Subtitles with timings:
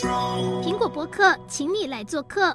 [0.00, 2.50] 苹果博客，请你来做客。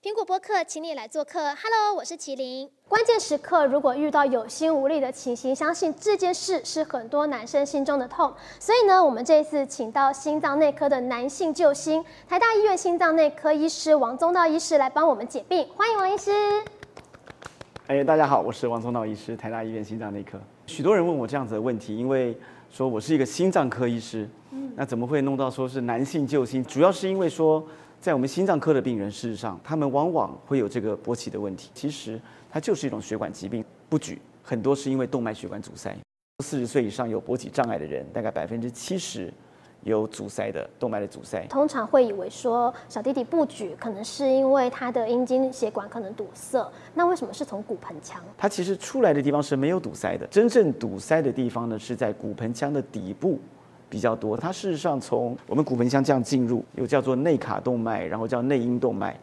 [0.00, 1.40] 苹果播客，请你来做客。
[1.40, 2.70] Hello，我是麒麟。
[2.86, 8.32] 关键时刻，如果遇到有心无力的情形，相信这件事是很多男生心中的痛。
[8.60, 15.68] 所以呢，我们这一次请到心脏内科的男性救星，台大医院心脏内科医师王宗道医师来帮我们解病。
[15.76, 16.30] 欢迎王医师。
[17.88, 20.38] 哎，大家好，我是王宗道医师，台大医院心脏内科。
[20.66, 22.38] 许多人问我这样子的问题，因为
[22.70, 26.64] 说我是一个心脏科医师，嗯，那怎么会弄到说是男性救星？
[26.64, 27.66] 主要是因为说。
[28.00, 31.68] 在我们心脏科的病人，事实上，他们往往会有这个勃起的问题。
[31.74, 32.18] 其实
[32.50, 35.94] 它就是一种血管疾病，不举很多是因为动脉血管阻塞。
[36.42, 39.30] 四十岁以上有勃起障碍的人，大概百分之七十
[39.82, 41.46] 有阻塞的动脉的阻塞。
[41.48, 46.66] 通常会以为说小弟弟不举，可能是因为他的阴茎血管可能堵塞。
[46.94, 48.22] 那为什么是从骨盆腔？
[48.36, 53.38] 它其实出来的地方是没有堵塞的，真正堵塞的地方呢是在骨盆腔的底部。
[53.88, 59.18] 比较多，它事实上从我们骨盆腔这样进入，又叫做内卡动脉，然后叫内阴动脉。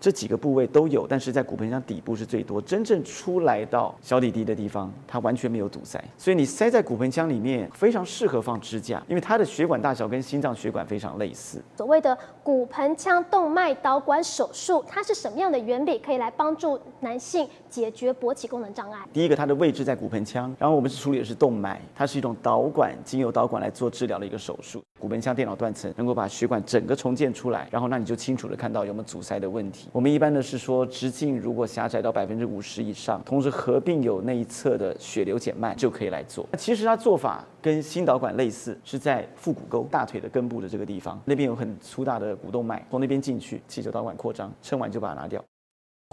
[0.00, 2.62] 这几个部位都有，但是在骨盆腔底部是最多。
[2.62, 11.60] 真正出来到小弟弟的地方，它完全没有堵塞，所以你塞在骨盆腔里面非常适合放支架，因为它的血管大小跟心脏血管非常类似。
[11.76, 19.00] 所谓的骨盆腔动脉导管手术，它是什么样的原理，可以来帮助男性解决勃起功能障碍？
[19.12, 24.80] 第一个，它的位置在骨盆腔，然后我们是处理的是动脉，它是一种导管，经由导管来做治疗的一个手术。
[25.00, 29.87] 骨盆腔电脑断层能够把血管整个重建出来，然后那你就清楚的看到有没有阻塞的问题。
[29.90, 36.46] 我们一般呢是说，直径如果狭窄到百分之五十以上，同时合并有那一侧的血流减慢，就可以来做。
[36.58, 45.42] 其实它做法跟心导管类似，是在腹股沟大腿的根部的这个地方，那边有很粗大的股动脉，从那边进去，气球导管扩张，撑完就把它拿掉，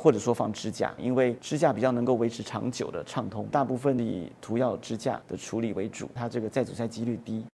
[0.02, 3.46] 或者说放支架，因为支架比较能够维持长久的畅通。
[3.48, 7.46] 大部分以涂药支架的处理为主，它这个再阻塞几率低。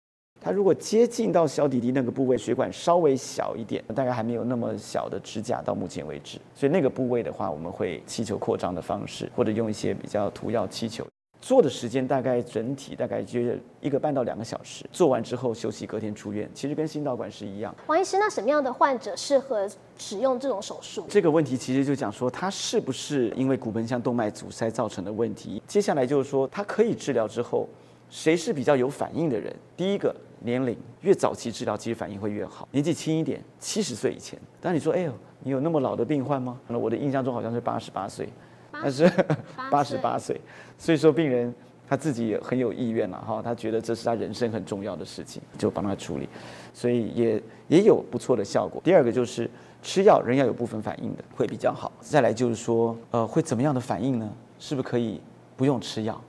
[0.42, 11.06] 它如果接近到小弟弟那个部位，血管稍微小一点，大概还没有那么小的支架到目前为止，所以那个部位的话，我们会气球扩张的方式，或者用一些比较涂药气球。
[11.40, 16.48] 做的时间大概整体大概约一个半到两个小时，做完之后休息，隔天出院。
[16.54, 17.74] 其实跟心导管是一样。
[17.88, 21.04] 王医师，那什么样的患者适合使用这种手术？
[21.08, 25.60] 这个问题其实就讲说，它是不是因为骨盆腔动脉阻塞造成的问题？
[25.66, 27.68] 接下来就是说，它可以治疗之后，
[28.12, 29.52] 谁是比较有反应的人？
[29.74, 30.14] 第一个。
[30.44, 32.66] 年龄越早期治疗，其实反应会越好。
[32.72, 34.36] 年纪轻一点，七十岁以前。
[34.60, 35.12] 但你说，哎呦，
[35.44, 36.58] 你有那么老的病患吗？
[36.66, 38.28] 那我的印象中好像是八十八岁，
[38.72, 39.08] 但是
[39.70, 40.40] 八十八岁，
[40.76, 41.54] 所以说病人
[41.88, 46.28] 他自己也很有意愿了哈，他觉得这是他人生很重要的事情，就帮他处理，
[46.74, 48.82] 所以也也有不错的效果。
[48.84, 49.48] 第二个就是
[49.80, 51.92] 吃药人要有部分反应的会比较好。
[52.00, 54.28] 再来就是说，呃，会怎么样的反应呢？
[54.58, 55.20] 是不是可以
[55.56, 56.20] 不用吃药？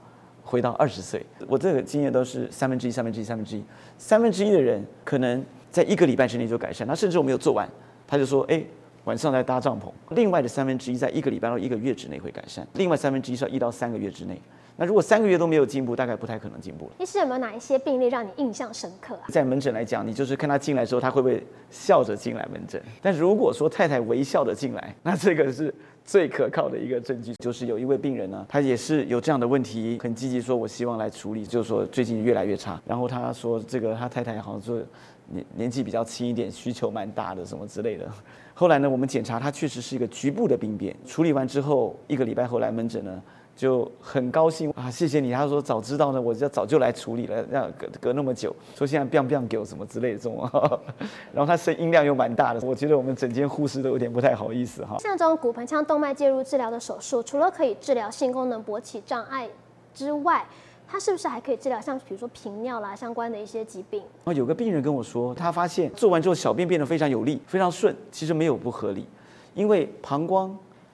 [0.44, 3.64] 回到二十岁，我这个经验都是三分之一、三分之一、三分之一，
[3.96, 6.86] 三分之一的人可能在一个礼拜之内就改善。
[6.86, 7.68] 他甚至我没有做完，
[8.06, 8.62] 他就说：“哎，
[9.04, 14.40] 晚上来搭帐篷。”另外的三分之一在一个礼拜到一个月之内会改善，另外三分之一是要一到三个月之内。
[14.76, 16.92] 那如果三个月都没有进步，大概不太可能进步了。
[16.98, 19.22] 医师有没有哪一些病例让你印象深刻啊？
[19.28, 22.82] 在门诊来讲，你就是看他进来之后，他会不会笑着进来门诊？
[23.00, 25.72] 但如果说太太微笑着进来，那这个是。
[26.06, 32.78] 最可靠的一个证据就是有一位病人呢，他也是有这样的问题，很积极说，我希望来处理，就是说最近越来越差。
[32.86, 34.82] 然后他说，这个他太太好像说
[35.28, 38.08] 年年纪比较轻一点，需求蛮大的，什么之类的。
[38.54, 43.22] 后来呢，我们检查他确实是一个局部的病变，处理完之后一个礼拜后来门诊呢。
[43.56, 45.30] 就很高兴啊，谢谢你。
[45.30, 48.52] 他说早知道呢，我就早就来处理了，要隔隔那么久。
[48.74, 50.38] 说现在变变给我什么之类的这种，
[51.32, 54.96] 然后他声音量又蛮大的，我觉得我们整间护士都有点不太好意思哈。
[54.98, 59.48] 像这种骨盆腔动脉介入治疗的手术，除了可以治疗性功能勃起障碍
[59.94, 60.44] 之外，
[60.86, 64.02] 它是不是还可以治疗像比如说频尿啦相关的一些疾病？
[64.24, 69.06] 哦，有个病人跟我说，他发现做完之后小便变得非常有力，非常顺，其实没有不合理，
[69.54, 70.48] 因为膀胱、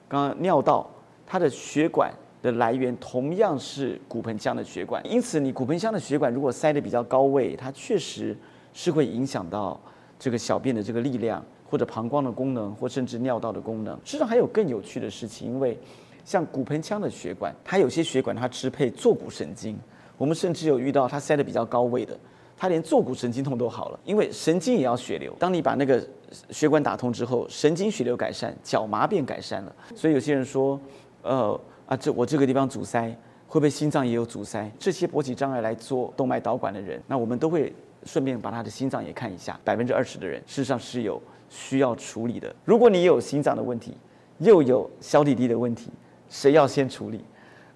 [0.07, 0.89] 刚刚尿道
[1.25, 2.11] 它的血管。
[2.41, 8.35] 的来源同样是骨盆腔的血管，因此你骨盆腔的血管如果塞得比较高位，它确实
[8.73, 9.79] 是会影响到
[10.17, 13.95] 这个小便的这个力量，或者膀胱的功能，或甚至尿道的功能。
[14.03, 15.77] 实际上还有更有趣的事情，因为
[16.23, 19.77] 像骨盆腔的血管，它有些血管它支配坐骨神经，
[20.17, 22.17] 我们甚至有遇到它塞得比较高位的，
[22.57, 25.35] 它连坐骨神经痛都好了，因为神经也要血流。
[25.39, 26.01] 当你把那个
[26.49, 29.75] 血管打通之后，神经血流改善，脚麻便改善了。
[29.95, 30.79] 所以有些人说，
[31.23, 31.59] 呃。
[31.87, 33.01] 啊，这我这个地方阻塞，
[33.49, 34.71] 会不会心脏也有阻塞？
[34.79, 37.75] 这些勃起障碍来做动脉导管的人，那我们都会
[38.05, 39.59] 顺便把他的心脏也看一下。
[39.65, 42.55] 百分之二十的人，事实上是有需要处理的。
[42.63, 43.93] 如果你有心脏的问题，
[44.37, 45.91] 又有小弟弟的问题，
[46.31, 47.23] 谁要先处理？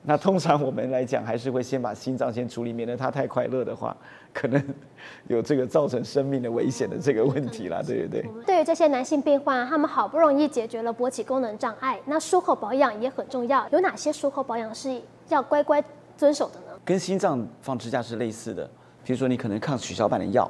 [0.08, 3.96] 那通常我们来讲，还是会先把心脏先处理，免得他太快乐的话，
[4.32, 4.64] 可能
[5.28, 8.26] 有这个造成生命的危险的这个问题啦，对不对？
[8.46, 13.68] 对于这些男性病患，他们好不容易解决了勃起功能障碍，那术后保养也很重要。
[13.72, 15.84] 有哪些术后保养是要乖乖
[16.16, 16.80] 遵守的呢？
[16.86, 18.70] 跟心脏放支架是类似的，
[19.04, 20.50] 比如说你可能抗血小板的药，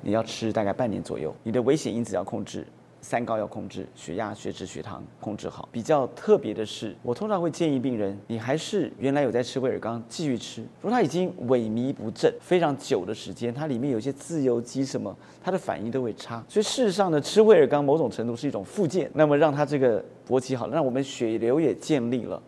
[0.00, 2.66] 你要吃大概半年左右，你的危险因子要控制。
[3.04, 5.68] 三高要控制，血压、血脂、血糖控制好。
[5.70, 10.62] 比较特别的是，我通常会建议病人，你还是原来有在吃威尔刚，继续吃。
[10.80, 16.42] 如果他已经萎靡不振非常久的时间，它里面有一些自由基什么，它的反应都会差。
[16.48, 22.42] 所以事实上呢，吃威尔刚某种程度是一种复健，那么让他这个勃起好了，让我们血流也建立了，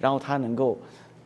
[0.00, 0.76] 然后他能够，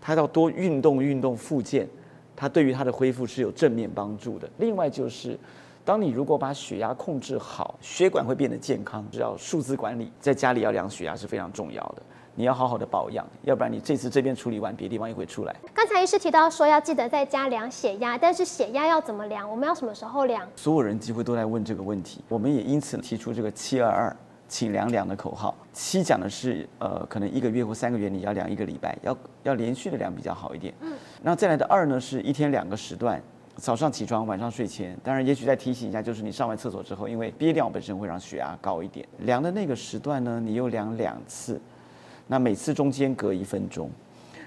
[0.03, 1.89] 他要多运动运动复健，
[2.37, 4.47] 他对于他的恢复是有正面帮助的。
[4.59, 5.39] 另外就是。
[5.87, 9.07] 当你如果把血压控制好，血管会变得健康。
[9.09, 12.03] 只要数字管理，在家里要量血压是非常重要的。
[12.35, 15.55] 你要好好的保养，要不然你这次这边处理完，别的地方又会出来。
[15.73, 19.49] 刚才医师提到说要记得在家量血压，但是血压要怎么量？
[19.49, 20.45] 我们要什么时候量？
[20.57, 24.17] 所有人几乎都在问这个问题，我们也因此提出这个七二二，
[24.49, 25.55] 请量量的口号。
[25.73, 30.75] 七讲的是呃，可能一个月或三个月你要量一个礼拜，要要连续的量比较好一点。
[30.81, 30.93] 嗯，
[31.23, 33.23] 那再来的二呢，是一天两个时段。
[33.57, 39.07] 早上起床，晚上睡前，当然，也许再提醒一下，就是你上完厕所之后，因为憋尿本身会让血压高一点。
[39.21, 41.59] 量的那个时段呢，你又量两次，
[42.27, 43.91] 那每次中间隔一分钟。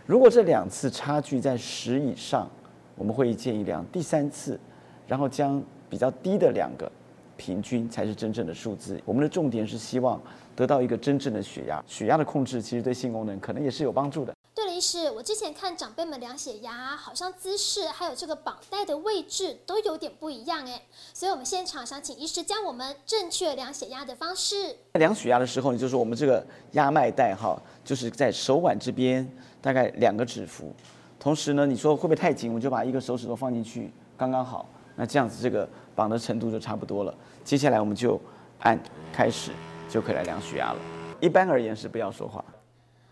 [0.05, 2.47] 如果这两次差距在十以上，
[2.95, 4.59] 我们会建议量第三次，
[5.07, 6.89] 然后将比较低的两个
[7.35, 9.01] 平均才是真正的数字。
[9.05, 10.21] 我们的重点是希望
[10.55, 14.33] 得到一个真正的血压，血压的控制其实对性功能可能也是有帮助的。
[14.79, 20.81] 是我之前看长辈们量血压，好像姿势还有这个绑带的位置都有点不一样哎，
[21.13, 24.75] 所以我们现场想请医师教我们正确量血压的方式。
[24.93, 29.27] 量血压的时候，你就说我们这个压脉带哈，就是在手腕这边
[29.61, 30.73] 大概两个指腹，
[31.19, 37.13] 同时呢，你说会不会太紧，我们就把一个手指头放进去，刚刚好，那这样子这个绑的程度就差不多了。
[37.43, 38.19] 接下来我们就
[38.59, 38.79] 按
[39.11, 39.51] 开始
[39.89, 40.79] 就可以来量血压了。
[41.19, 42.43] 一般而言是不要说话。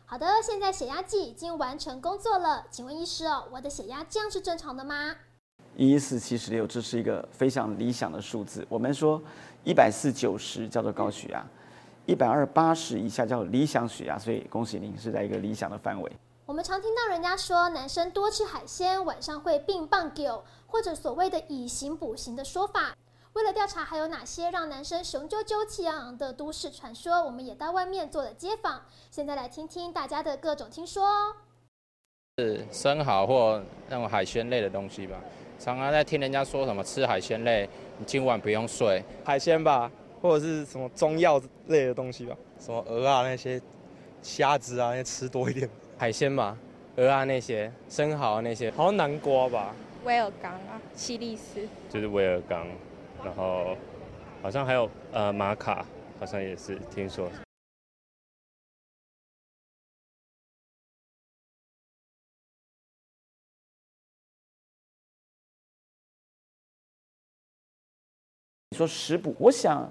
[0.10, 5.14] 好的，现在血压计已经完成工作了，请问医师哦，我的血压这样是正常的吗？
[5.76, 8.66] 一一四七十六，这是一个非常理想的数字。
[8.70, 9.22] 我们说
[9.66, 11.46] 一百四九十叫做高血压，
[12.06, 16.10] 一百二八十以下叫理想血压，所以恭喜您是在一个理想的范围。
[16.46, 22.96] 我们常听到人家说，男生多吃海鲜晚上会病棒狗，或者所谓的以形补形的说法。
[23.34, 28.82] 为了调查还有哪些让男生雄赳赳气昂昂的都市传说，我们也到外面做了街访。
[29.12, 31.36] 现在来听听大家的各种听说。
[32.38, 35.18] 是生蚝或那种海鲜类的东西吧。
[35.60, 39.04] 常常在听人家说什么吃海鲜类，你今晚不用睡。
[39.24, 39.92] 海鲜吧，
[40.22, 43.62] 或者是什么中药类的东西吧，什么鹅啊那些，
[44.22, 45.70] 虾子啊那些吃多一点。
[45.98, 46.58] 海鲜吧，
[46.96, 49.76] 鹅啊那些，生蚝那些，好像南瓜吧。
[50.04, 51.68] 威尔刚啊，西利斯。
[51.90, 52.68] 就是威尔刚。
[53.24, 53.78] 然后
[54.42, 55.86] 好像还有呃玛卡，
[56.20, 57.30] 好像也是听说。
[68.76, 69.90] 说食补，我想。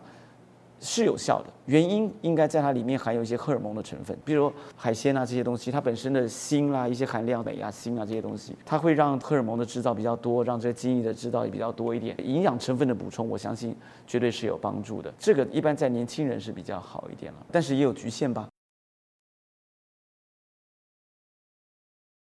[0.79, 12.15] 是有效的，原因应该在它里面含有一些荷尔蒙的成分，比如海鲜啊这些东西，它本身的锌啦、一些含量镁啊、锌啊这些东西，它会让荷尔蒙的制造比较多，让这个精液的制造也比较多一点。
[12.23, 13.75] 营养成分的补充，我相信
[14.07, 15.13] 绝对是有帮助的。
[15.19, 18.47] 这个一般在年轻人是比较好一点了，但是也有局限吧。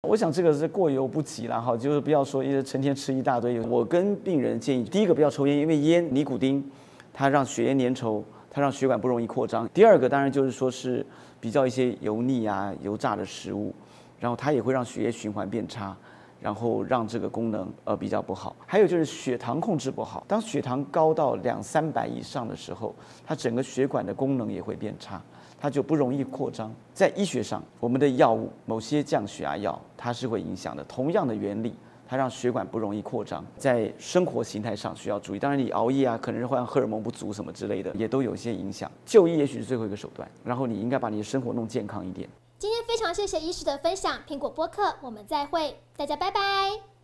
[0.09, 3.61] 我想这个是过犹不及了哈，就是不要说一直成天吃一大堆。
[3.61, 6.69] 我跟病人建议，第一个不要抽烟，因为烟尼古丁
[7.13, 8.21] 它让血液粘稠。
[8.51, 9.69] 它让血管不容易扩张。
[9.69, 11.07] 第二个当然就是说是
[11.39, 13.73] 比较一些油腻啊、油炸的食物，
[14.19, 15.97] 然后它也会让血液循环变差，
[16.41, 18.57] 然后让这个功能呃比较不好。
[18.67, 25.23] 还有就是血糖控制不好，当血糖高到两三百以上的时候，它整个血管的功能也会变差，
[25.61, 26.75] 它就不容易扩张。
[26.93, 31.75] 在医学上，我们的药物某些降血压药它是会影响的，同样的原理。
[32.11, 35.39] 它让血管不容易扩张，在生活形态上需要注意。
[35.39, 38.91] 当然，你熬夜啊，可能是会让荷尔蒙不足什么之类的，也都有些影响。
[39.07, 42.29] 就医也许是最后一个手段，然后你应该把你的生活弄健康一点。
[42.59, 47.00] 今天非常谢谢医师的分享，苹果播客，我们再会，大家拜拜。